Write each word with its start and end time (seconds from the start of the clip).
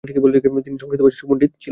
তিনি 0.03 0.77
সংস্কৃত 0.81 1.01
ভাষায় 1.01 1.19
সুপণ্ডিত 1.19 1.51
ছিলেন। 1.53 1.69